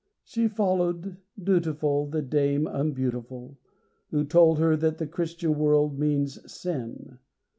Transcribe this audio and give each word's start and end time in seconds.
She 0.23 0.47
followed, 0.47 1.17
dutiful, 1.39 2.07
the 2.07 2.23
dame 2.23 2.65
unbeautiful, 2.65 3.59
Who 4.09 4.23
told 4.25 4.57
her 4.57 4.75
that 4.77 4.97
the 4.97 5.05
Christian 5.05 5.59
world 5.59 5.99
means 5.99 6.51
sin. 6.51 7.19